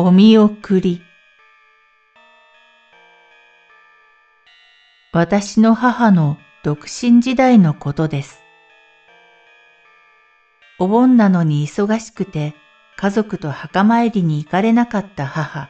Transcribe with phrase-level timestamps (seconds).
[0.00, 1.02] お見送り
[5.12, 8.40] 私の母の独身時代のことです。
[10.78, 12.54] お盆なのに忙しくて
[12.96, 15.68] 家族と墓参りに行かれなかった母。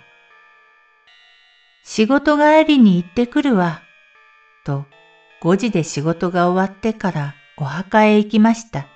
[1.83, 3.81] 仕事帰りに行ってくるわ、
[4.63, 4.85] と
[5.41, 8.89] 5時で仕事が終わってからお墓へ行きました。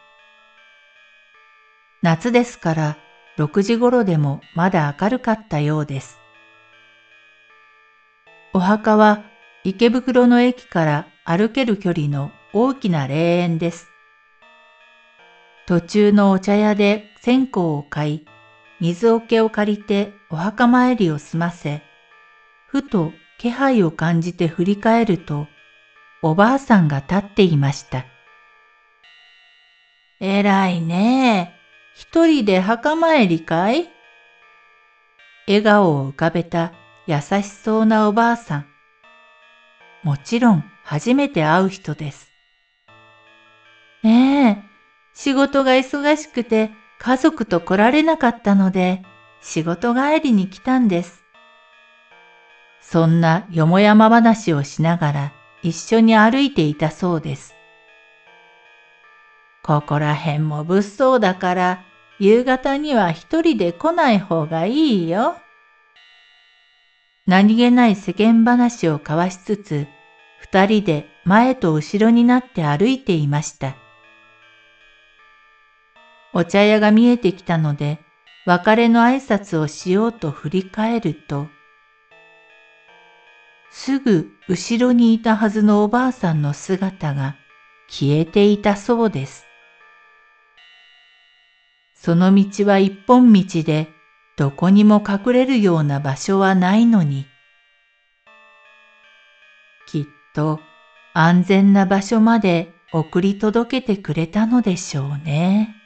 [2.03, 2.99] 夏ですから
[3.43, 6.21] 6時頃でもまだ明るかったようです。
[8.53, 9.25] お墓は
[9.65, 13.89] 池袋の駅から歩ける距離の大きな霊園です。
[15.67, 18.27] 途中のお茶屋で線香を買い、
[18.81, 21.83] 水桶を借りてお墓参りを済ませ、
[22.69, 25.49] ふと気配を感じて振り返ると、
[26.23, 28.07] おばあさんが立っていました。
[30.21, 31.52] えらいねえ。
[31.95, 33.89] 一人で墓参りかい？
[35.47, 36.73] 笑顔を浮かべた
[37.07, 38.67] 優しそうなおばあさん。
[40.03, 42.29] もちろん初めて会う人です。
[44.03, 44.59] ねえ、
[45.15, 49.03] 仕事が忙しくて家族と来られなかったので
[49.41, 51.23] 仕事帰りに来たんです。
[52.81, 57.55] そんなよもやま話をしながら一緒に歩いていたそうです。
[59.63, 61.85] ここら辺も物騒だから、
[62.19, 65.37] 夕方には一人で来ない方がいいよ。
[67.27, 69.87] 何気ない世間話を交わしつつ、
[70.41, 73.77] 二人で前と後ろになって歩いていました。
[76.35, 78.01] お茶屋が見えてきたので、
[78.45, 81.47] 別れの挨拶をしようと振り返ると、
[83.71, 87.37] すぐ後ろにいたはずのおばあさんの姿が
[87.89, 89.47] 消えていたそうです。
[92.05, 93.87] その道は一本道で、
[94.37, 97.27] どこにも隠れるような場所はないのに。
[99.87, 100.05] きっ
[100.35, 100.59] と
[101.15, 105.77] 安全な場所まで送り届けてくれたのでしょうね。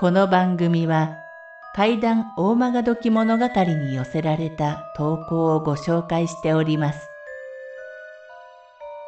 [0.00, 1.27] この番組は
[1.78, 7.08] 怪談大曲時物語に寄せられた投稿をご紹介しております。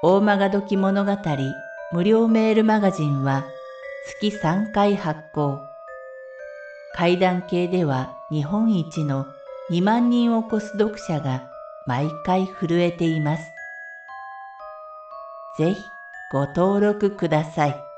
[0.04, 1.16] 大曲時物語
[1.90, 3.44] 無料メールマガジンは
[4.06, 5.60] 月3回発行。
[6.94, 9.26] 怪談系では日本一の
[9.72, 11.50] 2万人を超す読者が
[11.88, 13.42] 毎回震えています。
[15.58, 15.82] ぜひ
[16.30, 17.89] ご登録ください。